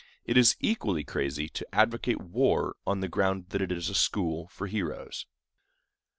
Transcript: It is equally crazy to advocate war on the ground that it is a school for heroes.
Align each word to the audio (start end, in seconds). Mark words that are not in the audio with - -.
It 0.25 0.35
is 0.35 0.55
equally 0.59 1.03
crazy 1.03 1.47
to 1.49 1.75
advocate 1.75 2.19
war 2.19 2.75
on 2.87 3.01
the 3.01 3.07
ground 3.07 3.49
that 3.49 3.61
it 3.61 3.71
is 3.71 3.87
a 3.87 3.93
school 3.93 4.47
for 4.47 4.65
heroes. 4.65 5.27